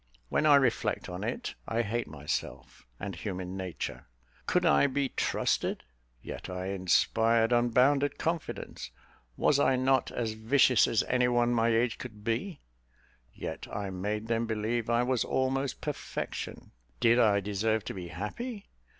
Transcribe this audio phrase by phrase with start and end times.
[0.29, 4.07] When I reflect on it, I hate myself and human nature!
[4.47, 5.83] Could I be trusted?
[6.23, 8.89] yet I inspired unbounded confidence.
[9.37, 12.61] Was I not as vicious as one of my age could be?
[13.31, 16.71] Yet I made them believe I was almost perfection.
[16.99, 18.65] Did I deserve to be happy?